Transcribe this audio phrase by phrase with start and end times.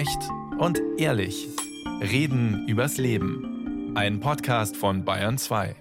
[0.00, 1.46] Echt und ehrlich.
[2.00, 3.94] Reden übers Leben.
[3.94, 5.76] Ein Podcast von Bayern 2.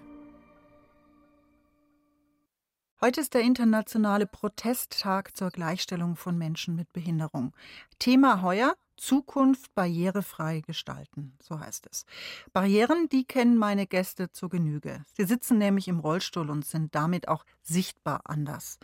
[3.00, 7.54] Heute ist der internationale Protesttag zur Gleichstellung von Menschen mit Behinderung.
[7.98, 12.06] Thema heuer Zukunft barrierefrei gestalten, so heißt es.
[12.52, 15.06] Barrieren, die kennen meine Gäste zur Genüge.
[15.16, 18.80] Sie sitzen nämlich im Rollstuhl und sind damit auch sichtbar anders.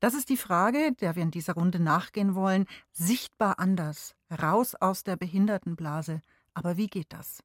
[0.00, 2.66] Das ist die Frage, der wir in dieser Runde nachgehen wollen.
[2.90, 6.20] Sichtbar anders, raus aus der Behindertenblase.
[6.54, 7.42] Aber wie geht das?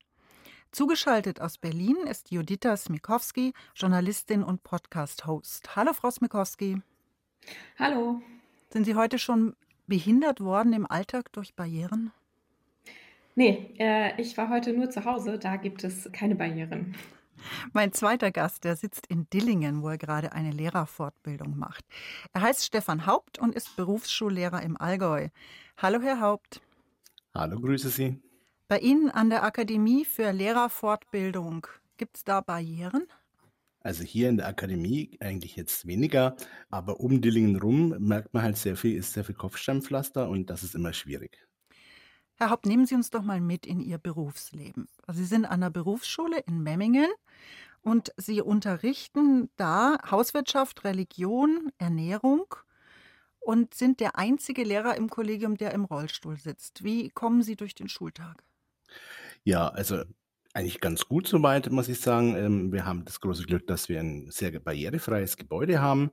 [0.72, 5.76] Zugeschaltet aus Berlin ist Judita Smikowski, Journalistin und Podcast-Host.
[5.76, 6.82] Hallo, Frau Smikowski.
[7.80, 8.22] Hallo.
[8.70, 9.56] Sind Sie heute schon
[9.88, 12.12] behindert worden im Alltag durch Barrieren?
[13.36, 16.96] Nee, äh, ich war heute nur zu Hause, da gibt es keine Barrieren.
[17.74, 21.86] Mein zweiter Gast, der sitzt in Dillingen, wo er gerade eine Lehrerfortbildung macht.
[22.34, 25.30] Er heißt Stefan Haupt und ist Berufsschullehrer im Allgäu.
[25.78, 26.62] Hallo, Herr Haupt.
[27.38, 28.22] Hallo, grüße Sie.
[28.70, 33.08] Bei Ihnen an der Akademie für Lehrerfortbildung, gibt es da Barrieren?
[33.82, 36.38] Also hier in der Akademie eigentlich jetzt weniger,
[36.70, 40.64] aber um Dillingen rum merkt man halt sehr viel, ist sehr viel Kopfsteinpflaster und das
[40.64, 41.46] ist immer schwierig.
[42.36, 44.88] Herr Haupt, nehmen Sie uns doch mal mit in Ihr Berufsleben.
[45.06, 47.12] Also Sie sind an der Berufsschule in Memmingen
[47.82, 52.46] und Sie unterrichten da Hauswirtschaft, Religion, Ernährung
[53.46, 56.84] und sind der einzige Lehrer im Kollegium, der im Rollstuhl sitzt.
[56.84, 58.44] Wie kommen Sie durch den Schultag?
[59.44, 60.04] Ja, also
[60.54, 62.36] eigentlich ganz gut soweit, muss ich sagen.
[62.36, 66.12] Ähm, wir haben das große Glück, dass wir ein sehr barrierefreies Gebäude haben.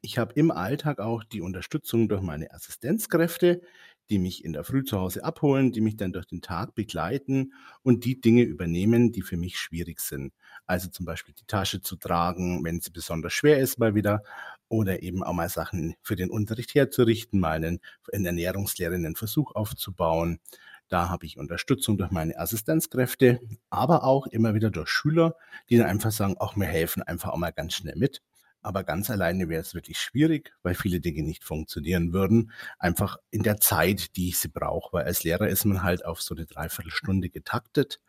[0.00, 3.62] Ich habe im Alltag auch die Unterstützung durch meine Assistenzkräfte,
[4.10, 7.54] die mich in der Früh zu Hause abholen, die mich dann durch den Tag begleiten
[7.82, 10.34] und die Dinge übernehmen, die für mich schwierig sind.
[10.66, 14.22] Also zum Beispiel die Tasche zu tragen, wenn sie besonders schwer ist, mal wieder,
[14.68, 17.80] oder eben auch mal Sachen für den Unterricht herzurichten, mal einen,
[18.12, 20.40] in Ernährungslehre einen Versuch aufzubauen.
[20.88, 25.36] Da habe ich Unterstützung durch meine Assistenzkräfte, aber auch immer wieder durch Schüler,
[25.68, 28.22] die dann einfach sagen, auch mir helfen einfach auch mal ganz schnell mit.
[28.62, 32.50] Aber ganz alleine wäre es wirklich schwierig, weil viele Dinge nicht funktionieren würden.
[32.78, 34.94] Einfach in der Zeit, die ich sie brauche.
[34.94, 38.00] Weil als Lehrer ist man halt auf so eine Dreiviertelstunde getaktet.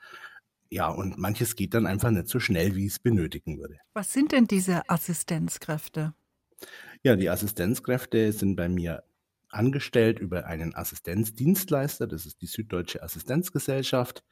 [0.70, 3.78] Ja, und manches geht dann einfach nicht so schnell, wie es benötigen würde.
[3.94, 6.14] Was sind denn diese Assistenzkräfte?
[7.04, 9.04] Ja, die Assistenzkräfte sind bei mir
[9.50, 14.24] angestellt über einen Assistenzdienstleister, das ist die Süddeutsche Assistenzgesellschaft.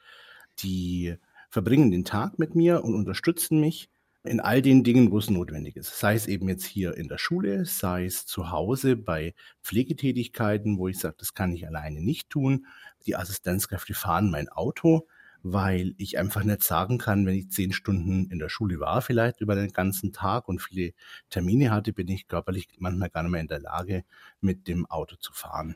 [0.60, 1.16] Die
[1.50, 3.90] verbringen den Tag mit mir und unterstützen mich
[4.24, 6.00] in all den Dingen, wo es notwendig ist.
[6.00, 9.34] Sei es eben jetzt hier in der Schule, sei es zu Hause bei
[9.64, 12.66] Pflegetätigkeiten, wo ich sage, das kann ich alleine nicht tun.
[13.06, 15.08] Die Assistenzkräfte fahren mein Auto
[15.44, 19.42] weil ich einfach nicht sagen kann, wenn ich zehn Stunden in der Schule war, vielleicht
[19.42, 20.94] über den ganzen Tag und viele
[21.30, 24.06] Termine hatte, bin ich körperlich manchmal gar nicht mehr in der Lage,
[24.40, 25.76] mit dem Auto zu fahren.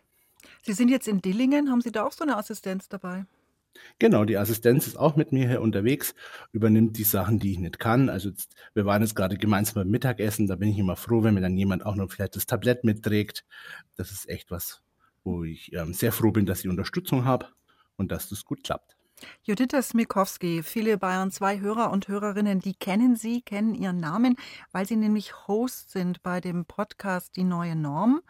[0.64, 3.26] Sie sind jetzt in Dillingen, haben Sie da auch so eine Assistenz dabei?
[4.00, 6.16] Genau, die Assistenz ist auch mit mir hier unterwegs,
[6.52, 8.10] übernimmt die Sachen, die ich nicht kann.
[8.10, 8.32] Also
[8.74, 11.58] wir waren jetzt gerade gemeinsam beim Mittagessen, da bin ich immer froh, wenn mir dann
[11.58, 13.46] jemand auch noch vielleicht das Tablett mitträgt.
[13.96, 14.82] Das ist echt was,
[15.24, 17.50] wo ich ähm, sehr froh bin, dass ich Unterstützung habe
[17.98, 18.97] und dass das gut klappt.
[19.44, 24.36] Judith Smikowski, viele Bayern 2 Hörer und Hörerinnen, die kennen Sie, kennen Ihren Namen,
[24.72, 28.22] weil Sie nämlich Host sind bei dem Podcast Die neue Norm.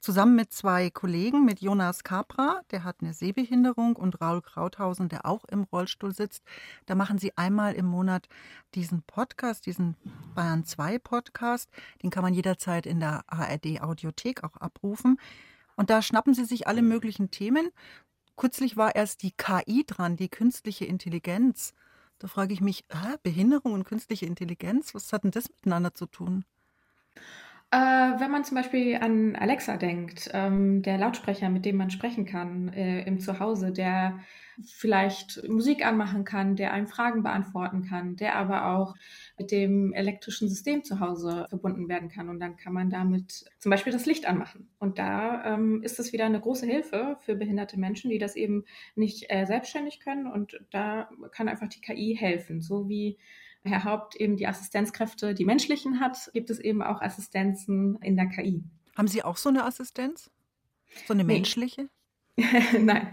[0.00, 5.26] Zusammen mit zwei Kollegen, mit Jonas Capra, der hat eine Sehbehinderung, und Raul Krauthausen, der
[5.26, 6.42] auch im Rollstuhl sitzt.
[6.86, 8.26] Da machen sie einmal im Monat
[8.74, 9.96] diesen Podcast, diesen
[10.34, 11.68] Bayern 2 Podcast.
[12.02, 15.20] Den kann man jederzeit in der ARD Audiothek auch abrufen.
[15.76, 17.70] Und da schnappen sie sich alle möglichen Themen
[18.40, 21.74] Kürzlich war erst die KI dran, die künstliche Intelligenz.
[22.18, 26.06] Da frage ich mich, äh, Behinderung und künstliche Intelligenz, was hat denn das miteinander zu
[26.06, 26.46] tun?
[27.72, 32.26] Äh, wenn man zum Beispiel an Alexa denkt, ähm, der Lautsprecher, mit dem man sprechen
[32.26, 34.18] kann äh, im Zuhause, der
[34.66, 38.96] vielleicht Musik anmachen kann, der einem Fragen beantworten kann, der aber auch
[39.38, 42.28] mit dem elektrischen System zu Hause verbunden werden kann.
[42.28, 44.68] Und dann kann man damit zum Beispiel das Licht anmachen.
[44.80, 48.64] Und da ähm, ist das wieder eine große Hilfe für behinderte Menschen, die das eben
[48.96, 50.26] nicht äh, selbstständig können.
[50.26, 53.16] Und da kann einfach die KI helfen, so wie
[53.64, 58.26] Herr Haupt eben die Assistenzkräfte, die menschlichen hat, gibt es eben auch Assistenzen in der
[58.26, 58.64] KI.
[58.96, 60.30] Haben Sie auch so eine Assistenz?
[61.06, 61.88] So eine menschliche?
[62.36, 62.44] Nee.
[62.80, 63.08] Nein.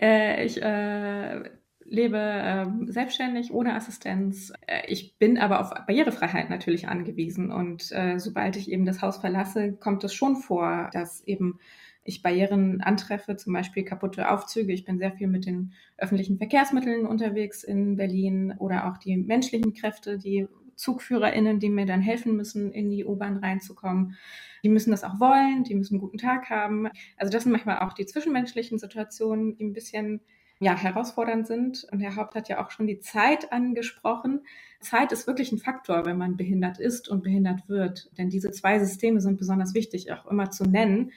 [0.00, 1.42] Äh, ich äh,
[1.84, 4.52] lebe äh, selbstständig, ohne Assistenz.
[4.66, 7.50] Äh, ich bin aber auf Barrierefreiheit natürlich angewiesen.
[7.50, 11.58] Und äh, sobald ich eben das Haus verlasse, kommt es schon vor, dass eben
[12.04, 14.72] ich Barrieren antreffe, zum Beispiel kaputte Aufzüge.
[14.72, 19.74] Ich bin sehr viel mit den öffentlichen Verkehrsmitteln unterwegs in Berlin oder auch die menschlichen
[19.74, 24.16] Kräfte, die ZugführerInnen, die mir dann helfen müssen, in die U-Bahn reinzukommen.
[24.64, 26.88] Die müssen das auch wollen, die müssen einen guten Tag haben.
[27.16, 30.20] Also das sind manchmal auch die zwischenmenschlichen Situationen, die ein bisschen
[30.58, 31.86] ja, herausfordernd sind.
[31.90, 34.42] Und Herr Haupt hat ja auch schon die Zeit angesprochen.
[34.80, 38.10] Zeit ist wirklich ein Faktor, wenn man behindert ist und behindert wird.
[38.18, 41.12] Denn diese zwei Systeme sind besonders wichtig, auch immer zu nennen.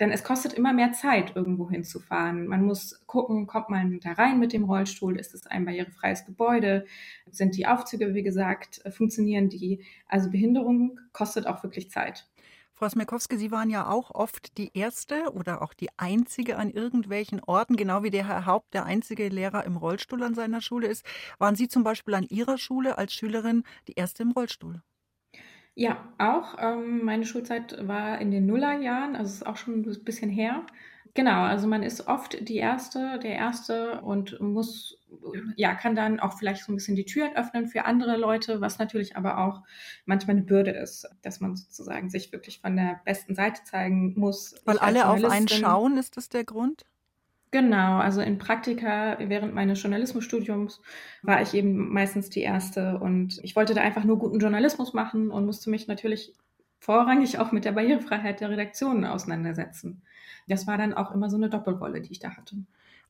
[0.00, 2.46] Denn es kostet immer mehr Zeit, irgendwo hinzufahren.
[2.46, 5.18] Man muss gucken, kommt man da rein mit dem Rollstuhl?
[5.18, 6.86] Ist es ein barrierefreies Gebäude?
[7.30, 9.84] Sind die Aufzüge, wie gesagt, funktionieren die?
[10.08, 12.26] Also Behinderung kostet auch wirklich Zeit.
[12.82, 17.40] Frau Smerkowski, Sie waren ja auch oft die erste oder auch die einzige an irgendwelchen
[17.44, 21.04] Orten, genau wie der Herr Haupt der einzige Lehrer im Rollstuhl an seiner Schule ist.
[21.38, 24.82] Waren Sie zum Beispiel an Ihrer Schule als Schülerin die erste im Rollstuhl?
[25.74, 26.56] Ja, auch.
[26.58, 30.66] Ähm, meine Schulzeit war in den Nullerjahren, also ist auch schon ein bisschen her.
[31.14, 34.98] Genau, also man ist oft die Erste, der Erste und muss,
[35.56, 38.78] ja, kann dann auch vielleicht so ein bisschen die Türen öffnen für andere Leute, was
[38.78, 39.62] natürlich aber auch
[40.06, 44.54] manchmal eine Bürde ist, dass man sozusagen sich wirklich von der besten Seite zeigen muss.
[44.64, 46.84] Weil alle auf einen schauen, ist das der Grund?
[47.52, 50.80] Genau, also in Praktika während meines Journalismusstudiums
[51.22, 55.30] war ich eben meistens die Erste und ich wollte da einfach nur guten Journalismus machen
[55.30, 56.34] und musste mich natürlich
[56.80, 60.02] vorrangig auch mit der Barrierefreiheit der Redaktionen auseinandersetzen
[60.48, 62.56] das war dann auch immer so eine Doppelrolle, die ich da hatte.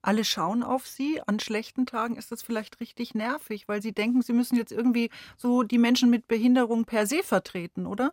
[0.02, 1.20] Alle schauen auf Sie.
[1.26, 5.10] An schlechten Tagen ist das vielleicht richtig nervig, weil Sie denken, Sie müssen jetzt irgendwie
[5.36, 8.12] so die Menschen mit Behinderung per se vertreten, oder?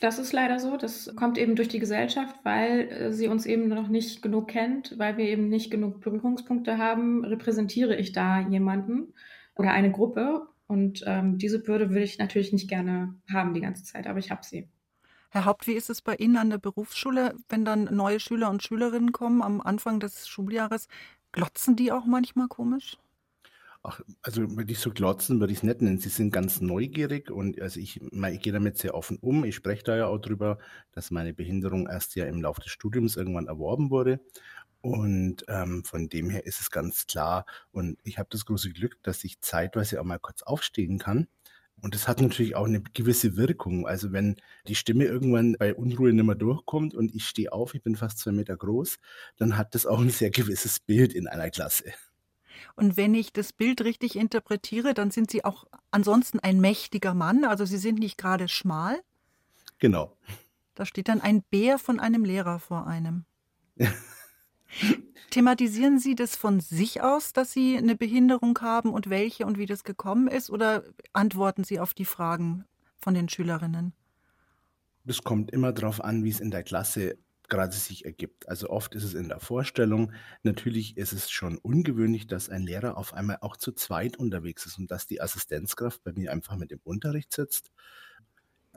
[0.00, 0.76] Das ist leider so.
[0.76, 4.96] Das kommt eben durch die Gesellschaft, weil äh, sie uns eben noch nicht genug kennt,
[4.98, 7.24] weil wir eben nicht genug Berührungspunkte haben.
[7.24, 9.14] Repräsentiere ich da jemanden
[9.56, 10.46] oder eine Gruppe?
[10.68, 14.30] Und ähm, diese Bürde würde ich natürlich nicht gerne haben die ganze Zeit, aber ich
[14.30, 14.68] habe sie.
[15.30, 18.62] Herr Haupt, wie ist es bei Ihnen an der Berufsschule, wenn dann neue Schüler und
[18.62, 20.88] Schülerinnen kommen am Anfang des Schuljahres?
[21.32, 22.98] Glotzen die auch manchmal komisch?
[23.90, 25.98] Ach, also würde ich so glotzen, würde ich es nicht nennen.
[25.98, 29.44] Sie sind ganz neugierig und also ich, ich gehe damit sehr offen um.
[29.44, 30.58] Ich spreche da ja auch drüber,
[30.92, 34.20] dass meine Behinderung erst ja im Laufe des Studiums irgendwann erworben wurde.
[34.82, 37.46] Und ähm, von dem her ist es ganz klar.
[37.70, 41.26] Und ich habe das große Glück, dass ich zeitweise auch mal kurz aufstehen kann
[41.80, 43.86] und das hat natürlich auch eine gewisse Wirkung.
[43.86, 44.36] Also wenn
[44.66, 48.18] die Stimme irgendwann bei Unruhe nicht mehr durchkommt und ich stehe auf, ich bin fast
[48.18, 48.98] zwei Meter groß,
[49.36, 51.92] dann hat das auch ein sehr gewisses Bild in einer Klasse.
[52.74, 57.44] Und wenn ich das Bild richtig interpretiere, dann sind Sie auch ansonsten ein mächtiger Mann.
[57.44, 59.00] Also Sie sind nicht gerade schmal.
[59.78, 60.16] Genau.
[60.74, 63.24] Da steht dann ein Bär von einem Lehrer vor einem.
[65.30, 69.66] Thematisieren Sie das von sich aus, dass Sie eine Behinderung haben und welche und wie
[69.66, 72.64] das gekommen ist, oder antworten Sie auf die Fragen
[72.98, 73.92] von den Schülerinnen?
[75.04, 77.18] Das kommt immer darauf an, wie es in der Klasse
[77.48, 78.48] gerade sich ergibt.
[78.48, 80.12] Also oft ist es in der Vorstellung.
[80.42, 84.78] Natürlich ist es schon ungewöhnlich, dass ein Lehrer auf einmal auch zu zweit unterwegs ist
[84.78, 87.70] und dass die Assistenzkraft bei mir einfach mit dem Unterricht sitzt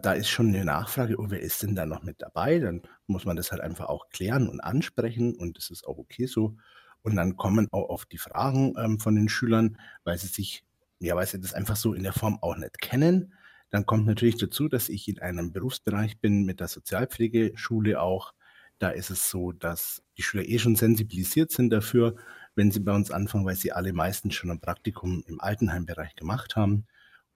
[0.01, 2.59] da ist schon eine Nachfrage, oh, wer ist denn da noch mit dabei?
[2.59, 6.25] Dann muss man das halt einfach auch klären und ansprechen und das ist auch okay
[6.25, 6.55] so.
[7.01, 10.63] Und dann kommen auch oft die Fragen ähm, von den Schülern, weil sie sich,
[10.99, 13.33] ja, weil sie das einfach so in der Form auch nicht kennen.
[13.69, 18.33] Dann kommt natürlich dazu, dass ich in einem Berufsbereich bin mit der Sozialpflegeschule auch.
[18.81, 22.15] Da ist es so, dass die Schüler eh schon sensibilisiert sind dafür,
[22.55, 26.55] wenn sie bei uns anfangen, weil sie alle meistens schon ein Praktikum im Altenheimbereich gemacht
[26.55, 26.87] haben.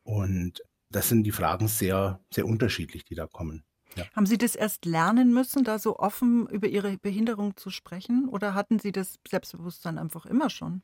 [0.01, 3.63] Und das sind die Fragen sehr, sehr unterschiedlich, die da kommen.
[3.95, 4.05] Ja.
[4.15, 8.27] Haben Sie das erst lernen müssen, da so offen über Ihre Behinderung zu sprechen?
[8.27, 10.81] Oder hatten Sie das Selbstbewusstsein einfach immer schon?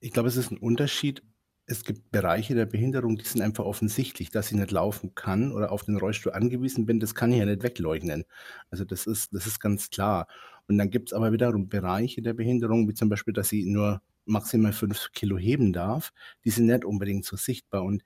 [0.00, 1.22] Ich glaube, es ist ein Unterschied.
[1.66, 5.72] Es gibt Bereiche der Behinderung, die sind einfach offensichtlich, dass ich nicht laufen kann oder
[5.72, 7.00] auf den Rollstuhl angewiesen bin.
[7.00, 8.24] Das kann ich ja nicht wegleugnen.
[8.70, 10.26] Also das ist, das ist ganz klar.
[10.68, 14.02] Und dann gibt es aber wiederum Bereiche der Behinderung, wie zum Beispiel, dass ich nur
[14.26, 16.12] maximal fünf Kilo heben darf.
[16.44, 17.82] Die sind nicht unbedingt so sichtbar.
[17.84, 18.02] Und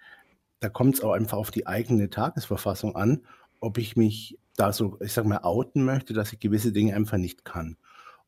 [0.61, 3.23] da kommt es auch einfach auf die eigene Tagesverfassung an,
[3.61, 7.19] ob ich mich da so, ich sag mal, outen möchte, dass ich gewisse Dinge einfach
[7.19, 7.77] nicht kann.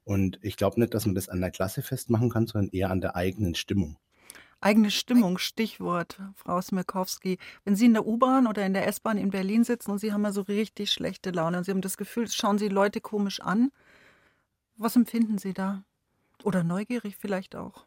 [0.04, 3.00] Und ich glaube nicht, dass man das an der Klasse festmachen kann, sondern eher an
[3.00, 3.98] der eigenen Stimmung.
[4.60, 7.38] Eigene Stimmung, Stichwort, Frau Smirkowski.
[7.64, 10.24] Wenn Sie in der U-Bahn oder in der S-Bahn in Berlin sitzen und Sie haben
[10.24, 13.72] ja so richtig schlechte Laune und Sie haben das Gefühl, schauen Sie Leute komisch an,
[14.76, 15.84] was empfinden Sie da?
[16.44, 17.86] Oder neugierig vielleicht auch?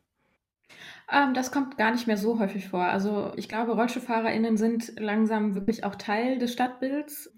[1.11, 2.83] Ähm, das kommt gar nicht mehr so häufig vor.
[2.83, 7.31] Also ich glaube, RollstuhlfahrerInnen sind langsam wirklich auch Teil des Stadtbilds.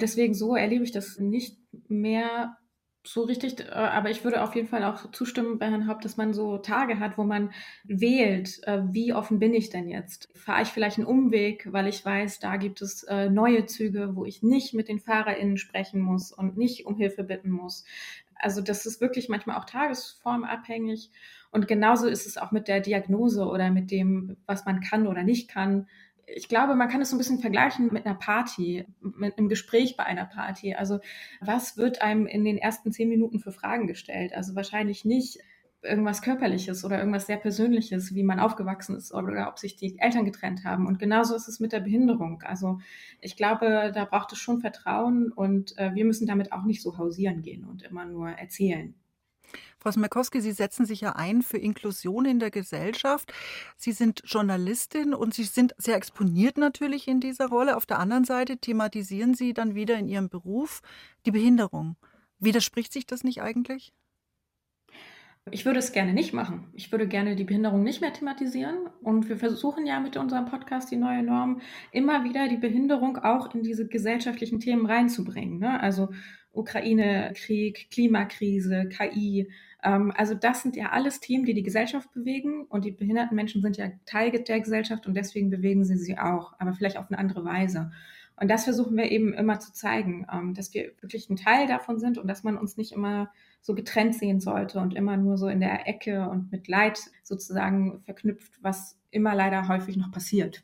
[0.00, 2.58] Deswegen so erlebe ich das nicht mehr
[3.06, 6.16] so richtig, äh, aber ich würde auf jeden Fall auch zustimmen bei Herrn Haupt, dass
[6.16, 7.52] man so Tage hat, wo man
[7.84, 10.28] wählt, äh, wie offen bin ich denn jetzt?
[10.34, 14.24] Fahre ich vielleicht einen Umweg, weil ich weiß, da gibt es äh, neue Züge, wo
[14.24, 17.84] ich nicht mit den FahrerInnen sprechen muss und nicht um Hilfe bitten muss.
[18.34, 21.10] Also das ist wirklich manchmal auch tagesformabhängig.
[21.50, 25.22] Und genauso ist es auch mit der Diagnose oder mit dem, was man kann oder
[25.22, 25.86] nicht kann.
[26.26, 29.96] Ich glaube, man kann es so ein bisschen vergleichen mit einer Party, mit einem Gespräch
[29.96, 30.74] bei einer Party.
[30.74, 30.98] Also
[31.40, 34.34] was wird einem in den ersten zehn Minuten für Fragen gestellt?
[34.34, 35.38] Also wahrscheinlich nicht
[35.82, 40.24] irgendwas Körperliches oder irgendwas sehr Persönliches, wie man aufgewachsen ist oder ob sich die Eltern
[40.24, 40.86] getrennt haben.
[40.86, 42.42] Und genauso ist es mit der Behinderung.
[42.42, 42.80] Also
[43.20, 46.98] ich glaube, da braucht es schon Vertrauen und äh, wir müssen damit auch nicht so
[46.98, 48.94] hausieren gehen und immer nur erzählen.
[49.86, 53.32] Frau Smerkowski, Sie setzen sich ja ein für Inklusion in der Gesellschaft.
[53.76, 57.76] Sie sind Journalistin und Sie sind sehr exponiert natürlich in dieser Rolle.
[57.76, 60.82] Auf der anderen Seite thematisieren Sie dann wieder in Ihrem Beruf
[61.24, 61.94] die Behinderung.
[62.40, 63.92] Widerspricht sich das nicht eigentlich?
[65.52, 66.66] Ich würde es gerne nicht machen.
[66.72, 68.88] Ich würde gerne die Behinderung nicht mehr thematisieren.
[69.02, 71.60] Und wir versuchen ja mit unserem Podcast die neue Norm
[71.92, 75.60] immer wieder die Behinderung auch in diese gesellschaftlichen Themen reinzubringen.
[75.60, 75.78] Ne?
[75.78, 76.08] Also
[76.56, 79.48] Ukraine-Krieg, Klimakrise, KI.
[79.86, 82.64] Ähm, also das sind ja alles Themen, die die Gesellschaft bewegen.
[82.64, 86.54] Und die behinderten Menschen sind ja Teil der Gesellschaft und deswegen bewegen sie sie auch,
[86.58, 87.92] aber vielleicht auf eine andere Weise.
[88.38, 92.00] Und das versuchen wir eben immer zu zeigen, ähm, dass wir wirklich ein Teil davon
[92.00, 93.30] sind und dass man uns nicht immer
[93.62, 98.02] so getrennt sehen sollte und immer nur so in der Ecke und mit Leid sozusagen
[98.04, 100.62] verknüpft, was immer leider häufig noch passiert.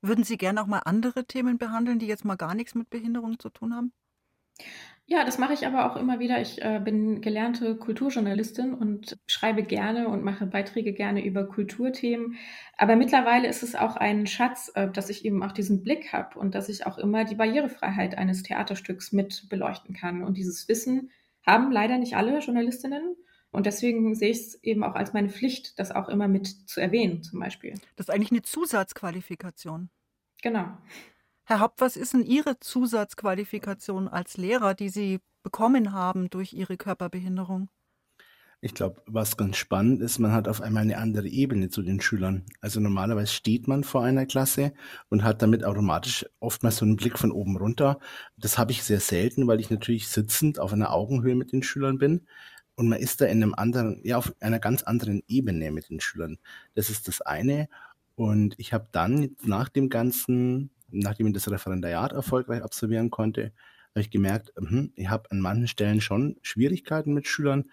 [0.00, 3.38] Würden Sie gerne auch mal andere Themen behandeln, die jetzt mal gar nichts mit Behinderung
[3.38, 3.92] zu tun haben?
[5.12, 6.40] Ja, das mache ich aber auch immer wieder.
[6.40, 12.38] Ich äh, bin gelernte Kulturjournalistin und schreibe gerne und mache Beiträge gerne über Kulturthemen.
[12.78, 16.38] Aber mittlerweile ist es auch ein Schatz, äh, dass ich eben auch diesen Blick habe
[16.38, 20.24] und dass ich auch immer die Barrierefreiheit eines Theaterstücks mit beleuchten kann.
[20.24, 21.10] Und dieses Wissen
[21.46, 23.14] haben leider nicht alle Journalistinnen.
[23.50, 26.80] Und deswegen sehe ich es eben auch als meine Pflicht, das auch immer mit zu
[26.80, 27.74] erwähnen, zum Beispiel.
[27.96, 29.90] Das ist eigentlich eine Zusatzqualifikation.
[30.42, 30.68] Genau.
[31.52, 36.78] Herr Haupt, was ist denn Ihre Zusatzqualifikation als Lehrer, die Sie bekommen haben durch Ihre
[36.78, 37.68] Körperbehinderung?
[38.62, 42.00] Ich glaube, was ganz spannend ist, man hat auf einmal eine andere Ebene zu den
[42.00, 42.46] Schülern.
[42.62, 44.72] Also normalerweise steht man vor einer Klasse
[45.10, 47.98] und hat damit automatisch oftmals so einen Blick von oben runter.
[48.38, 51.98] Das habe ich sehr selten, weil ich natürlich sitzend auf einer Augenhöhe mit den Schülern
[51.98, 52.26] bin.
[52.76, 56.00] Und man ist da in einem anderen, ja, auf einer ganz anderen Ebene mit den
[56.00, 56.38] Schülern.
[56.74, 57.68] Das ist das eine.
[58.14, 63.52] Und ich habe dann nach dem Ganzen nachdem ich das Referendariat erfolgreich absolvieren konnte,
[63.90, 67.64] habe ich gemerkt, hm, ich habe an manchen Stellen schon Schwierigkeiten mit Schülern,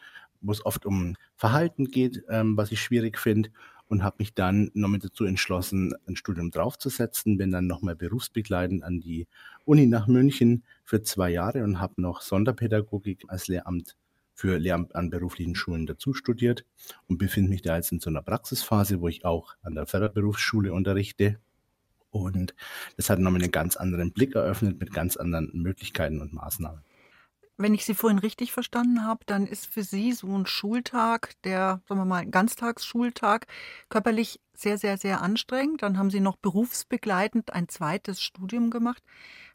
[0.41, 3.49] wo es oft um Verhalten geht, ähm, was ich schwierig finde
[3.87, 8.99] und habe mich dann nochmal dazu entschlossen, ein Studium draufzusetzen, bin dann nochmal berufsbegleitend an
[8.99, 9.27] die
[9.65, 13.95] Uni nach München für zwei Jahre und habe noch Sonderpädagogik als Lehramt
[14.33, 16.65] für Lehramt an beruflichen Schulen dazu studiert
[17.07, 20.71] und befinde mich da jetzt in so einer Praxisphase, wo ich auch an der Förderberufsschule
[20.71, 21.39] unterrichte
[22.11, 22.53] und
[22.97, 26.83] das hat nochmal einen ganz anderen Blick eröffnet mit ganz anderen Möglichkeiten und Maßnahmen.
[27.61, 31.81] Wenn ich Sie vorhin richtig verstanden habe, dann ist für Sie so ein Schultag, der,
[31.89, 33.47] sagen wir mal, Ganztagsschultag,
[33.89, 35.81] körperlich sehr, sehr, sehr anstrengend.
[35.81, 39.03] Dann haben Sie noch berufsbegleitend ein zweites Studium gemacht.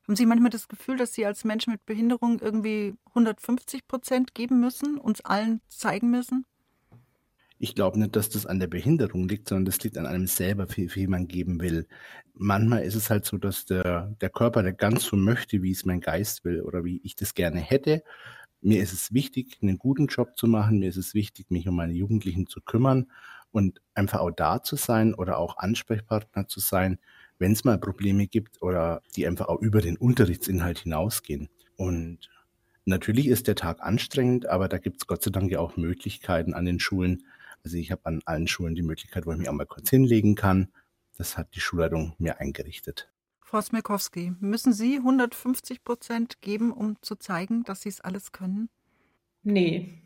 [0.07, 4.61] Haben Sie manchmal das Gefühl, dass Sie als Mensch mit Behinderung irgendwie 150 Prozent geben
[4.61, 6.45] müssen, uns allen zeigen müssen?
[7.59, 10.67] Ich glaube nicht, dass das an der Behinderung liegt, sondern das liegt an einem selber,
[10.77, 11.87] wie viel man geben will.
[12.35, 15.85] Manchmal ist es halt so, dass der, der Körper, der ganz so möchte, wie es
[15.85, 18.03] mein Geist will oder wie ich das gerne hätte.
[18.61, 20.79] Mir ist es wichtig, einen guten Job zu machen.
[20.79, 23.07] Mir ist es wichtig, mich um meine Jugendlichen zu kümmern
[23.53, 26.99] und einfach auch da zu sein oder auch Ansprechpartner zu sein,
[27.39, 31.49] wenn es mal Probleme gibt oder die einfach auch über den Unterrichtsinhalt hinausgehen.
[31.77, 32.31] Und
[32.85, 36.53] natürlich ist der Tag anstrengend, aber da gibt es Gott sei Dank ja auch Möglichkeiten
[36.53, 37.25] an den Schulen,
[37.65, 40.35] also ich habe an allen Schulen die Möglichkeit, wo ich mich auch mal kurz hinlegen
[40.35, 40.69] kann.
[41.17, 43.11] Das hat die Schulleitung mir eingerichtet.
[43.41, 48.69] Frau Smirkowski, müssen Sie 150 Prozent geben, um zu zeigen, dass Sie es alles können?
[49.43, 50.03] Nee,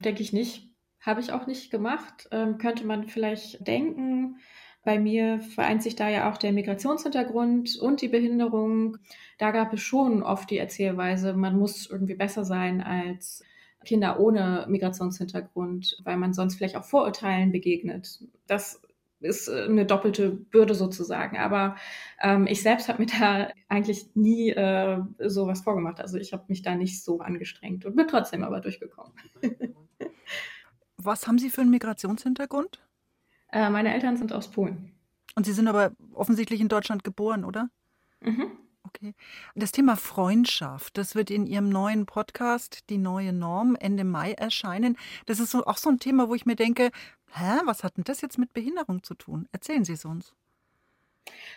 [0.00, 0.70] denke ich nicht.
[1.00, 2.28] Habe ich auch nicht gemacht.
[2.30, 4.38] Ähm, könnte man vielleicht denken.
[4.84, 8.98] Bei mir vereint sich da ja auch der Migrationshintergrund und die Behinderung.
[9.38, 13.42] Da gab es schon oft die Erzählweise, man muss irgendwie besser sein als
[13.84, 18.24] Kinder ohne Migrationshintergrund, weil man sonst vielleicht auch Vorurteilen begegnet.
[18.46, 18.82] Das
[19.20, 21.38] ist äh, eine doppelte Bürde sozusagen.
[21.38, 21.76] Aber
[22.20, 26.00] ähm, ich selbst habe mir da eigentlich nie äh, sowas vorgemacht.
[26.00, 29.12] Also ich habe mich da nicht so angestrengt und bin trotzdem aber durchgekommen.
[30.96, 32.80] Was haben Sie für einen Migrationshintergrund?
[33.52, 34.92] Äh, meine Eltern sind aus Polen.
[35.36, 37.68] Und Sie sind aber offensichtlich in Deutschland geboren, oder?
[38.20, 38.52] Mhm.
[38.96, 39.14] Okay.
[39.54, 44.96] Das Thema Freundschaft, das wird in Ihrem neuen Podcast, die neue Norm, Ende Mai erscheinen.
[45.26, 46.90] Das ist so, auch so ein Thema, wo ich mir denke,
[47.32, 49.48] hä, was hat denn das jetzt mit Behinderung zu tun?
[49.50, 50.32] Erzählen Sie es uns.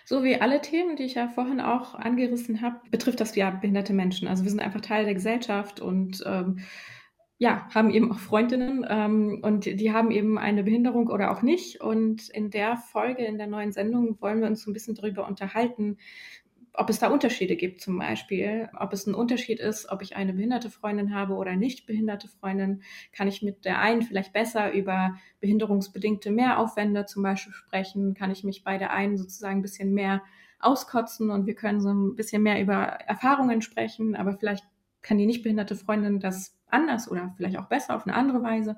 [0.06, 3.94] So wie alle Themen, die ich ja vorhin auch angerissen habe, betrifft das ja behinderte
[3.94, 4.27] Menschen.
[4.27, 6.60] Also wir sind einfach Teil der Gesellschaft und ähm,
[7.39, 11.82] ja, haben eben auch Freundinnen ähm, und die haben eben eine Behinderung oder auch nicht.
[11.82, 15.27] Und in der Folge, in der neuen Sendung, wollen wir uns so ein bisschen darüber
[15.27, 15.98] unterhalten,
[16.77, 20.34] ob es da Unterschiede gibt zum Beispiel, ob es ein Unterschied ist, ob ich eine
[20.34, 25.17] behinderte Freundin habe oder nicht behinderte Freundin, kann ich mit der einen vielleicht besser über
[25.39, 30.22] behinderungsbedingte Mehraufwände zum Beispiel sprechen, kann ich mich bei der einen sozusagen ein bisschen mehr
[30.60, 34.65] auskotzen und wir können so ein bisschen mehr über Erfahrungen sprechen, aber vielleicht
[35.01, 38.77] kann die nicht behinderte Freundin das anders oder vielleicht auch besser auf eine andere Weise.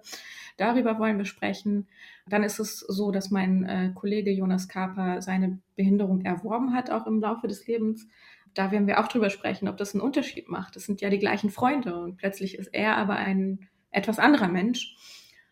[0.58, 1.88] Darüber wollen wir sprechen.
[2.28, 7.08] Dann ist es so, dass mein äh, Kollege Jonas Kaper seine Behinderung erworben hat, auch
[7.08, 8.08] im Laufe des Lebens.
[8.54, 10.76] Da werden wir auch drüber sprechen, ob das einen Unterschied macht.
[10.76, 14.96] Das sind ja die gleichen Freunde und plötzlich ist er aber ein etwas anderer Mensch.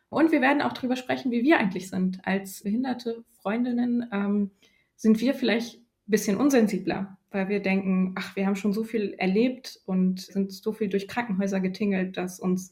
[0.10, 2.26] Und wir werden auch darüber sprechen, wie wir eigentlich sind.
[2.26, 4.52] Als behinderte Freundinnen ähm,
[4.96, 9.14] sind wir vielleicht ein bisschen unsensibler weil wir denken, ach, wir haben schon so viel
[9.18, 12.72] erlebt und sind so viel durch Krankenhäuser getingelt, dass uns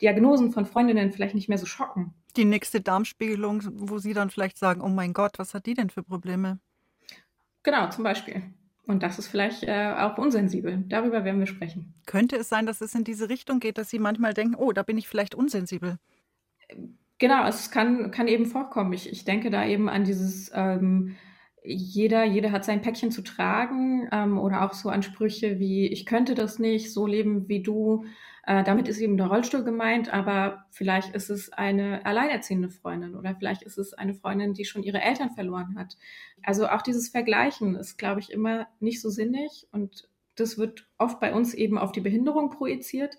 [0.00, 2.14] Diagnosen von Freundinnen vielleicht nicht mehr so schocken.
[2.36, 5.90] Die nächste Darmspiegelung, wo sie dann vielleicht sagen, oh mein Gott, was hat die denn
[5.90, 6.58] für Probleme?
[7.62, 8.42] Genau, zum Beispiel.
[8.86, 10.84] Und das ist vielleicht äh, auch unsensibel.
[10.86, 11.94] Darüber werden wir sprechen.
[12.06, 14.84] Könnte es sein, dass es in diese Richtung geht, dass Sie manchmal denken, oh, da
[14.84, 15.98] bin ich vielleicht unsensibel?
[17.18, 18.92] Genau, es kann, kann eben vorkommen.
[18.92, 21.16] Ich, ich denke da eben an dieses ähm,
[21.66, 26.34] jeder, jeder hat sein Päckchen zu tragen ähm, oder auch so Ansprüche wie ich könnte
[26.34, 28.04] das nicht so leben wie du.
[28.44, 33.34] Äh, damit ist eben der Rollstuhl gemeint, aber vielleicht ist es eine alleinerziehende Freundin oder
[33.34, 35.96] vielleicht ist es eine Freundin, die schon ihre Eltern verloren hat.
[36.42, 41.18] Also auch dieses Vergleichen ist, glaube ich, immer nicht so sinnig und das wird oft
[41.18, 43.16] bei uns eben auf die Behinderung projiziert.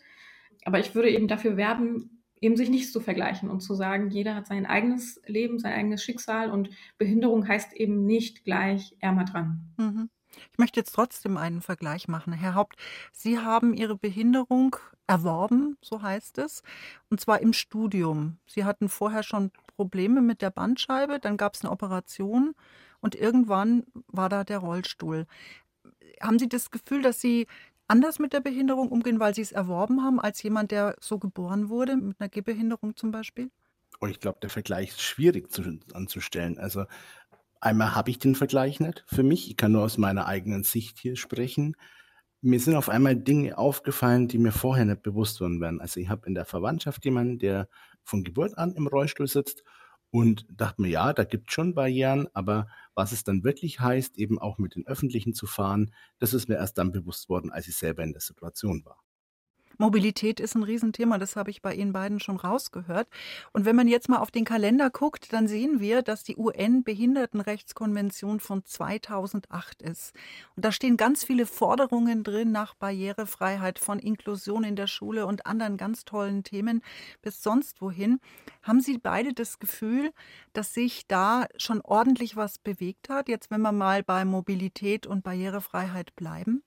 [0.63, 4.35] Aber ich würde eben dafür werben, eben sich nicht zu vergleichen und zu sagen, jeder
[4.35, 9.73] hat sein eigenes Leben, sein eigenes Schicksal und Behinderung heißt eben nicht gleich ärmer dran.
[9.77, 10.09] Mhm.
[10.51, 12.33] Ich möchte jetzt trotzdem einen Vergleich machen.
[12.33, 12.77] Herr Haupt,
[13.11, 14.75] Sie haben Ihre Behinderung
[15.07, 16.63] erworben, so heißt es,
[17.09, 18.37] und zwar im Studium.
[18.45, 22.53] Sie hatten vorher schon Probleme mit der Bandscheibe, dann gab es eine Operation
[22.99, 25.25] und irgendwann war da der Rollstuhl.
[26.21, 27.47] Haben Sie das Gefühl, dass Sie
[27.87, 31.69] anders mit der Behinderung umgehen, weil sie es erworben haben, als jemand, der so geboren
[31.69, 33.49] wurde, mit einer Gehbehinderung zum Beispiel?
[33.99, 36.59] Und ich glaube, der Vergleich ist schwierig zu, anzustellen.
[36.59, 36.85] Also
[37.61, 39.49] einmal habe ich den Vergleich nicht für mich.
[39.49, 41.75] Ich kann nur aus meiner eigenen Sicht hier sprechen.
[42.41, 45.81] Mir sind auf einmal Dinge aufgefallen, die mir vorher nicht bewusst waren.
[45.81, 47.67] Also ich habe in der Verwandtschaft jemanden, der
[48.03, 49.63] von Geburt an im Rollstuhl sitzt
[50.11, 54.17] und dachte mir, ja, da gibt es schon Barrieren, aber was es dann wirklich heißt,
[54.17, 57.67] eben auch mit den Öffentlichen zu fahren, das ist mir erst dann bewusst worden, als
[57.67, 59.03] ich selber in der Situation war.
[59.77, 63.07] Mobilität ist ein Riesenthema, das habe ich bei Ihnen beiden schon rausgehört.
[63.53, 68.39] Und wenn man jetzt mal auf den Kalender guckt, dann sehen wir, dass die UN-Behindertenrechtskonvention
[68.39, 70.13] von 2008 ist.
[70.55, 75.45] Und da stehen ganz viele Forderungen drin nach Barrierefreiheit, von Inklusion in der Schule und
[75.45, 76.81] anderen ganz tollen Themen
[77.21, 78.19] bis sonst wohin.
[78.63, 80.11] Haben Sie beide das Gefühl,
[80.53, 85.23] dass sich da schon ordentlich was bewegt hat, jetzt wenn wir mal bei Mobilität und
[85.23, 86.63] Barrierefreiheit bleiben?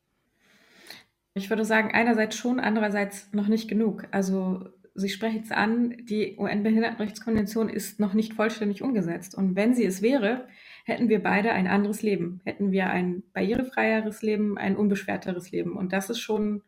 [1.35, 4.07] Ich würde sagen, einerseits schon, andererseits noch nicht genug.
[4.11, 9.35] Also Sie sprechen es an, die UN-Behindertenrechtskonvention ist noch nicht vollständig umgesetzt.
[9.35, 10.47] Und wenn sie es wäre,
[10.85, 12.41] hätten wir beide ein anderes Leben.
[12.45, 15.77] Hätten wir ein barrierefreieres Leben, ein unbeschwerteres Leben.
[15.77, 16.63] Und das ist schon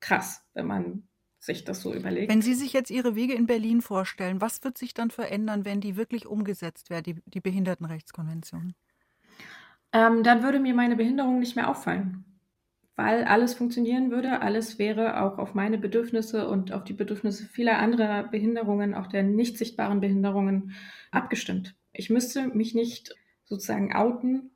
[0.00, 1.02] krass, wenn man
[1.38, 2.30] sich das so überlegt.
[2.30, 5.80] Wenn Sie sich jetzt Ihre Wege in Berlin vorstellen, was wird sich dann verändern, wenn
[5.80, 8.74] die wirklich umgesetzt wäre, die, die Behindertenrechtskonvention?
[9.92, 12.25] Ähm, dann würde mir meine Behinderung nicht mehr auffallen
[12.96, 14.40] weil alles funktionieren würde.
[14.40, 19.22] Alles wäre auch auf meine Bedürfnisse und auf die Bedürfnisse vieler anderer Behinderungen, auch der
[19.22, 20.72] nicht sichtbaren Behinderungen,
[21.10, 21.74] abgestimmt.
[21.92, 24.50] Ich müsste mich nicht sozusagen outen,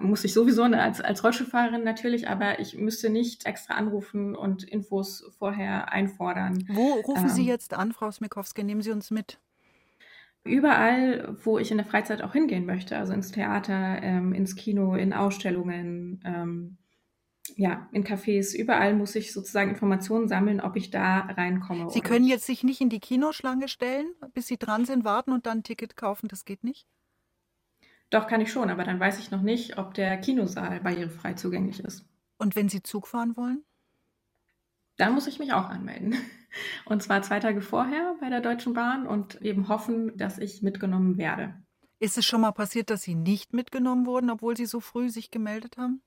[0.00, 5.24] muss ich sowieso als, als Rollstuhlfahrerin natürlich, aber ich müsste nicht extra anrufen und Infos
[5.38, 6.64] vorher einfordern.
[6.68, 8.62] Wo rufen ähm, Sie jetzt an, Frau Smikowski?
[8.62, 9.38] Nehmen Sie uns mit.
[10.44, 14.94] Überall, wo ich in der Freizeit auch hingehen möchte, also ins Theater, ähm, ins Kino,
[14.94, 16.76] in Ausstellungen, ähm,
[17.56, 21.90] ja, in Cafés, überall muss ich sozusagen Informationen sammeln, ob ich da reinkomme.
[21.90, 22.32] Sie können nicht.
[22.32, 25.62] jetzt sich nicht in die Kinoschlange stellen, bis Sie dran sind, warten und dann ein
[25.62, 26.86] Ticket kaufen, das geht nicht?
[28.10, 31.80] Doch, kann ich schon, aber dann weiß ich noch nicht, ob der Kinosaal barrierefrei zugänglich
[31.80, 32.04] ist.
[32.38, 33.64] Und wenn Sie Zug fahren wollen?
[34.96, 36.16] Dann muss ich mich auch anmelden.
[36.86, 41.18] Und zwar zwei Tage vorher bei der Deutschen Bahn und eben hoffen, dass ich mitgenommen
[41.18, 41.54] werde.
[41.98, 45.30] Ist es schon mal passiert, dass Sie nicht mitgenommen wurden, obwohl Sie so früh sich
[45.30, 46.02] gemeldet haben?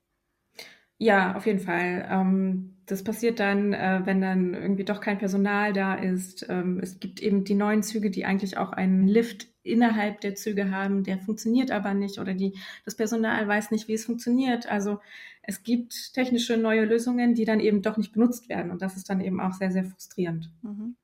[1.02, 2.06] Ja, auf jeden Fall.
[2.10, 6.44] Ähm, das passiert dann, äh, wenn dann irgendwie doch kein Personal da ist.
[6.50, 10.70] Ähm, es gibt eben die neuen Züge, die eigentlich auch einen Lift innerhalb der Züge
[10.70, 14.70] haben, der funktioniert aber nicht oder die, das Personal weiß nicht, wie es funktioniert.
[14.70, 15.00] Also
[15.42, 19.08] es gibt technische neue Lösungen, die dann eben doch nicht benutzt werden und das ist
[19.08, 20.50] dann eben auch sehr, sehr frustrierend.
[20.62, 20.96] Mhm.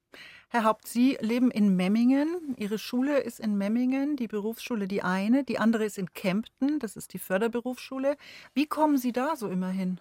[0.48, 2.54] Herr Haupt, Sie leben in Memmingen.
[2.56, 6.96] Ihre Schule ist in Memmingen, die Berufsschule die eine, die andere ist in Kempten, das
[6.96, 8.16] ist die Förderberufsschule.
[8.54, 10.00] Wie kommen Sie da so immer hin?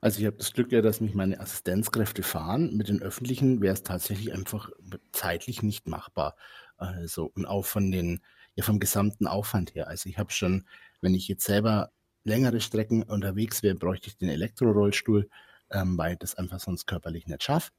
[0.00, 2.76] Also ich habe das Glück ja, dass mich meine Assistenzkräfte fahren.
[2.76, 4.70] Mit den öffentlichen wäre es tatsächlich einfach
[5.12, 6.36] zeitlich nicht machbar.
[6.76, 8.20] Also und auch von den,
[8.54, 9.88] ja vom gesamten Aufwand her.
[9.88, 10.66] Also ich habe schon,
[11.00, 11.90] wenn ich jetzt selber
[12.22, 15.28] längere Strecken unterwegs wäre, bräuchte ich den Elektrorollstuhl,
[15.70, 17.70] ähm, weil ich das einfach sonst körperlich nicht schaffe.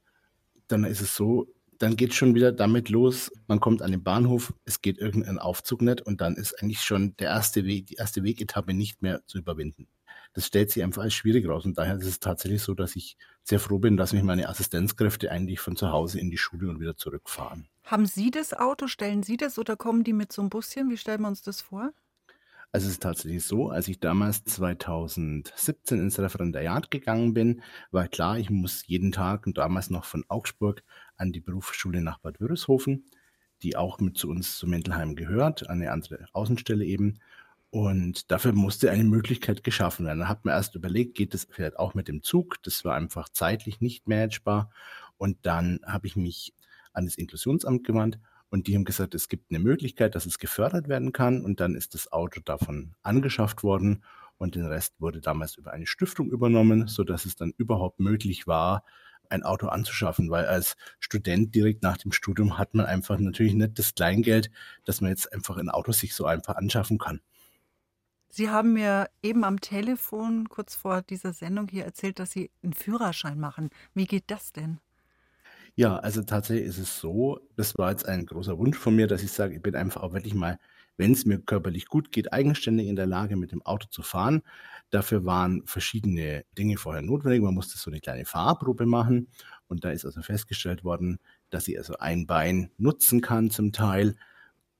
[0.68, 1.46] Dann ist es so,
[1.78, 5.82] dann geht schon wieder damit los, man kommt an den Bahnhof, es geht irgendein Aufzug
[5.82, 9.38] nicht und dann ist eigentlich schon der erste Weg, die erste Wegetappe nicht mehr zu
[9.38, 9.88] überwinden.
[10.32, 13.16] Das stellt sich einfach als schwierig raus und daher ist es tatsächlich so, dass ich
[13.42, 16.80] sehr froh bin, dass mich meine Assistenzkräfte eigentlich von zu Hause in die Schule und
[16.80, 17.68] wieder zurückfahren.
[17.84, 20.90] Haben Sie das Auto, stellen Sie das oder kommen die mit so einem Buschen?
[20.90, 21.92] Wie stellen wir uns das vor?
[22.72, 28.38] Also es ist tatsächlich so, als ich damals 2017 ins Referendariat gegangen bin, war klar,
[28.38, 30.82] ich muss jeden Tag und damals noch von Augsburg
[31.16, 33.04] an die Berufsschule nach Bad Wörishofen,
[33.62, 37.20] die auch mit zu uns zu Mendelheim gehört, eine andere Außenstelle eben.
[37.70, 40.20] Und dafür musste eine Möglichkeit geschaffen werden.
[40.20, 42.62] Da hat man erst überlegt, geht das vielleicht auch mit dem Zug?
[42.62, 44.70] Das war einfach zeitlich nicht managebar.
[45.18, 46.54] Und dann habe ich mich
[46.92, 50.88] an das Inklusionsamt gewandt und die haben gesagt, es gibt eine Möglichkeit, dass es gefördert
[50.88, 51.44] werden kann.
[51.44, 54.04] Und dann ist das Auto davon angeschafft worden.
[54.38, 58.84] Und den Rest wurde damals über eine Stiftung übernommen, sodass es dann überhaupt möglich war,
[59.30, 63.78] ein Auto anzuschaffen, weil als Student direkt nach dem Studium hat man einfach natürlich nicht
[63.78, 64.50] das Kleingeld,
[64.84, 67.20] dass man jetzt einfach ein Auto sich so einfach anschaffen kann.
[68.28, 72.74] Sie haben mir eben am Telefon kurz vor dieser Sendung hier erzählt, dass Sie einen
[72.74, 73.70] Führerschein machen.
[73.94, 74.78] Wie geht das denn?
[75.74, 79.22] Ja, also tatsächlich ist es so, das war jetzt ein großer Wunsch von mir, dass
[79.22, 80.58] ich sage, ich bin einfach auch wirklich mal,
[80.96, 84.42] wenn es mir körperlich gut geht, eigenständig in der Lage, mit dem Auto zu fahren.
[84.90, 87.42] Dafür waren verschiedene Dinge vorher notwendig.
[87.42, 89.28] Man musste so eine kleine Fahrprobe machen
[89.68, 91.18] und da ist also festgestellt worden,
[91.50, 94.16] dass ich also ein Bein nutzen kann zum Teil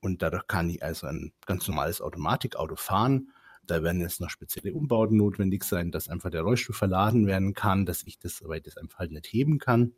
[0.00, 3.32] und dadurch kann ich also ein ganz normales Automatikauto fahren.
[3.66, 7.84] Da werden jetzt noch spezielle Umbauten notwendig sein, dass einfach der Rollstuhl verladen werden kann,
[7.84, 9.92] dass ich das, weil ich das einfach halt nicht heben kann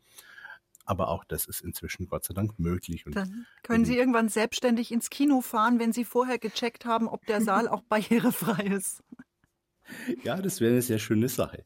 [0.88, 3.06] aber auch das ist inzwischen Gott sei Dank möglich.
[3.06, 7.26] Und Dann können Sie irgendwann selbstständig ins Kino fahren, wenn Sie vorher gecheckt haben, ob
[7.26, 9.02] der Saal auch barrierefrei ist.
[10.22, 11.64] Ja, das wäre eine sehr schöne Sache.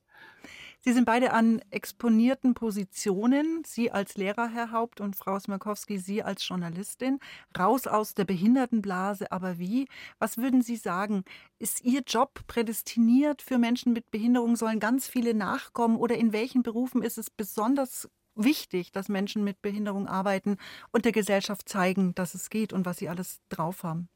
[0.84, 3.62] Sie sind beide an exponierten Positionen.
[3.64, 7.20] Sie als Lehrer, Herr Haupt, und Frau Smirkowski, Sie als Journalistin.
[7.56, 9.86] Raus aus der Behindertenblase, aber wie?
[10.18, 11.22] Was würden Sie sagen?
[11.60, 14.56] Ist Ihr Job prädestiniert für Menschen mit Behinderung?
[14.56, 15.96] Sollen ganz viele nachkommen?
[15.96, 20.56] Oder in welchen Berufen ist es besonders wichtig, dass Menschen mit Behinderung arbeiten
[20.90, 24.08] und der Gesellschaft zeigen, dass es geht und was sie alles drauf haben?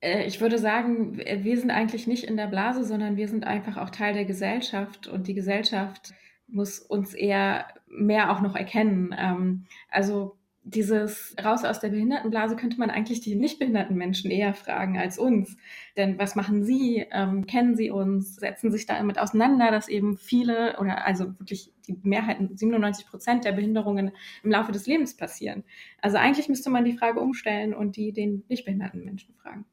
[0.00, 3.76] Äh, ich würde sagen, wir sind eigentlich nicht in der Blase, sondern wir sind einfach
[3.76, 6.12] auch Teil der Gesellschaft und die Gesellschaft
[6.48, 9.14] muss uns eher mehr auch noch erkennen.
[9.18, 10.35] Ähm, also
[10.68, 15.16] dieses raus aus der Behindertenblase könnte man eigentlich die nicht behinderten Menschen eher fragen als
[15.16, 15.56] uns.
[15.96, 17.06] Denn was machen sie?
[17.12, 18.34] Ähm, kennen sie uns?
[18.34, 23.52] Setzen sich damit auseinander, dass eben viele oder also wirklich die Mehrheit, 97 Prozent der
[23.52, 24.10] Behinderungen
[24.42, 25.62] im Laufe des Lebens passieren.
[26.02, 29.66] Also eigentlich müsste man die Frage umstellen und die den nicht behinderten Menschen fragen.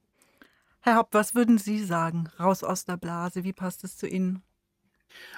[0.81, 2.29] Herr Haupt, was würden Sie sagen?
[2.39, 4.43] Raus aus der Blase, wie passt es zu Ihnen?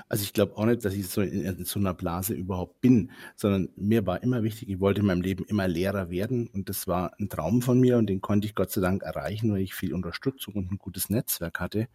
[0.09, 3.11] Also ich glaube auch nicht, dass ich so in, in so einer Blase überhaupt bin,
[3.35, 6.87] sondern mir war immer wichtig, ich wollte in meinem Leben immer Lehrer werden und das
[6.87, 9.73] war ein Traum von mir und den konnte ich Gott sei Dank erreichen, weil ich
[9.73, 11.87] viel Unterstützung und ein gutes Netzwerk hatte,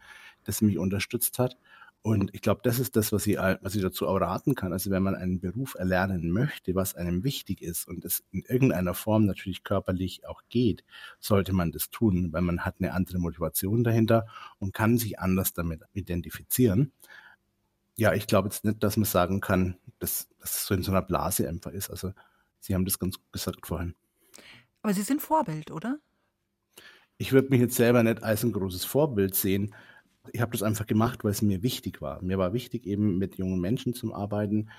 [0.45, 1.57] das mich unterstützt hat.
[2.03, 4.73] Und ich glaube, das ist das, was ich, was ich dazu auch raten kann.
[4.73, 8.95] Also wenn man einen Beruf erlernen möchte, was einem wichtig ist und es in irgendeiner
[8.95, 10.83] Form natürlich körperlich auch geht,
[11.19, 14.27] sollte man das tun, weil man hat eine andere Motivation dahinter
[14.59, 16.93] und kann sich anders damit identifizieren.
[17.97, 21.03] Ja, ich glaube jetzt nicht, dass man sagen kann, dass das so in so einer
[21.03, 21.91] Blase einfach ist.
[21.91, 22.13] Also
[22.61, 23.95] Sie haben das ganz gut gesagt vorhin.
[24.83, 25.99] Aber Sie sind Vorbild, oder?
[27.19, 29.75] Ich würde mich jetzt selber nicht als ein großes Vorbild sehen.
[30.33, 32.23] Ich habe das einfach gemacht, weil es mir wichtig war.
[32.23, 34.71] Mir war wichtig, eben mit jungen Menschen zu arbeiten.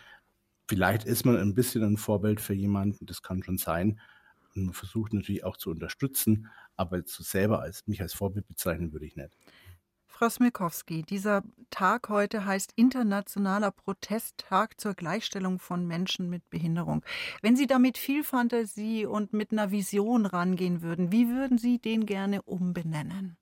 [0.67, 4.00] Vielleicht ist man ein bisschen ein Vorbild für jemanden, das kann schon sein.
[4.56, 8.91] Und man versucht natürlich auch zu unterstützen, aber zu selber als mich als Vorbild bezeichnen
[8.91, 9.38] würde ich nicht.
[10.22, 17.04] Frau Smilkowski, dieser Tag heute heißt Internationaler Protesttag zur Gleichstellung von Menschen mit Behinderung.
[17.42, 21.80] Wenn Sie da mit viel Fantasie und mit einer Vision rangehen würden, wie würden Sie
[21.80, 23.36] den gerne umbenennen?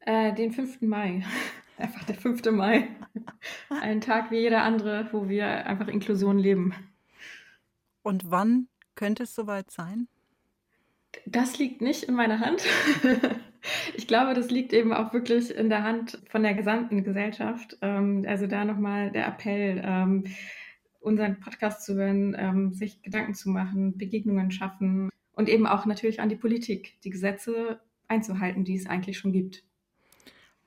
[0.00, 0.80] Äh, den 5.
[0.80, 1.22] Mai.
[1.76, 2.50] Einfach der 5.
[2.50, 2.88] Mai.
[3.68, 6.74] Ein Tag wie jeder andere, wo wir einfach Inklusion leben.
[8.02, 10.08] Und wann könnte es soweit sein?
[11.26, 12.62] Das liegt nicht in meiner Hand.
[13.94, 17.76] Ich glaube, das liegt eben auch wirklich in der Hand von der gesamten Gesellschaft.
[17.82, 19.82] Ähm, also da nochmal der Appell.
[19.84, 20.24] Ähm,
[21.00, 26.20] unseren Podcast zu hören, ähm, sich Gedanken zu machen, Begegnungen schaffen und eben auch natürlich
[26.20, 29.64] an die Politik, die Gesetze einzuhalten, die es eigentlich schon gibt.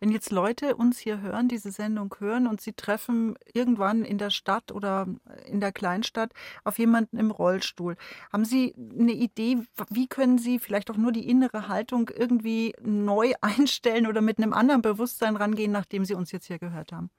[0.02, 4.32] Wenn jetzt Leute uns hier hören, diese Sendung hören und sie treffen irgendwann in der
[4.32, 5.06] Stadt oder
[5.46, 6.34] in der Kleinstadt
[6.64, 7.96] auf jemanden im Rollstuhl,
[8.34, 9.60] haben Sie eine Idee,
[9.92, 14.54] wie können Sie vielleicht auch nur die innere Haltung irgendwie neu einstellen oder mit einem
[14.54, 17.12] anderen Bewusstsein rangehen, nachdem Sie uns jetzt hier gehört haben?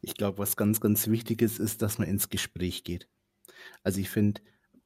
[0.00, 3.08] Ich glaube, was ganz, ganz wichtig ist, ist, dass man ins Gespräch geht.
[3.82, 4.42] Also ich finde,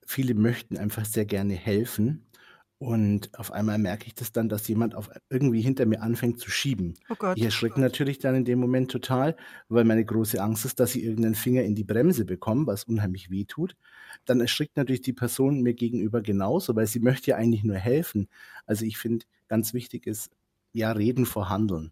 [0.06, 2.25] viele möchten einfach sehr gerne helfen
[2.86, 6.52] und auf einmal merke ich das dann, dass jemand auf irgendwie hinter mir anfängt zu
[6.52, 6.94] schieben.
[7.08, 7.36] Oh Gott.
[7.36, 9.36] Ich erschrecke natürlich dann in dem Moment total,
[9.68, 13.28] weil meine große Angst ist, dass ich irgendeinen Finger in die Bremse bekomme, was unheimlich
[13.28, 13.74] weh tut.
[14.24, 18.28] Dann erschrickt natürlich die Person mir gegenüber genauso, weil sie möchte ja eigentlich nur helfen.
[18.66, 20.30] Also ich finde, ganz wichtig ist,
[20.72, 21.90] ja, reden vor Handeln.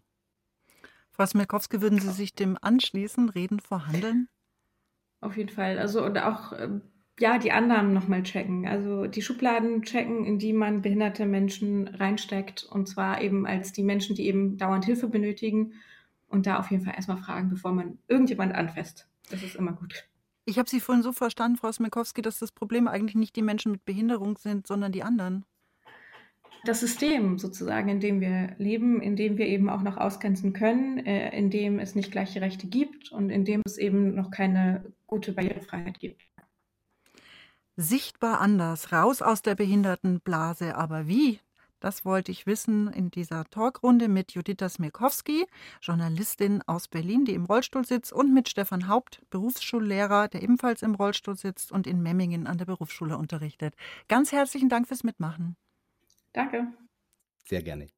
[1.11, 4.29] Frau Smirkowski, würden Sie sich dem anschließen, reden vor Handeln?
[5.19, 5.77] Auf jeden Fall.
[5.77, 6.83] Also und auch ähm,
[7.19, 8.67] ja, die Annahmen nochmal checken.
[8.67, 12.63] Also die Schubladen checken, in die man behinderte Menschen reinsteckt.
[12.63, 15.73] Und zwar eben als die Menschen, die eben dauernd Hilfe benötigen.
[16.27, 19.07] Und da auf jeden Fall erstmal fragen, bevor man irgendjemand anfasst.
[19.29, 20.07] Das ist immer gut.
[20.45, 23.71] Ich habe Sie vorhin so verstanden, Frau Smikowski, dass das Problem eigentlich nicht die Menschen
[23.71, 25.45] mit Behinderung sind, sondern die anderen.
[26.65, 30.97] Das System sozusagen, in dem wir leben, in dem wir eben auch noch ausgrenzen können,
[31.05, 34.93] äh, in dem es nicht gleiche Rechte gibt und in dem es eben noch keine
[35.07, 36.21] gute Barrierefreiheit gibt.
[37.77, 40.75] Sichtbar anders, raus aus der Behindertenblase.
[40.75, 41.39] Aber wie?
[41.81, 45.45] Das wollte ich wissen in dieser Talkrunde mit Judita Smirkowski,
[45.81, 50.95] Journalistin aus Berlin, die im Rollstuhl sitzt, und mit Stefan Haupt, Berufsschullehrer, der ebenfalls im
[50.95, 53.75] Rollstuhl sitzt und in Memmingen an der Berufsschule unterrichtet.
[54.07, 55.57] Ganz herzlichen Dank fürs Mitmachen.
[56.33, 56.73] Danke.
[57.45, 57.94] Sehr gerne.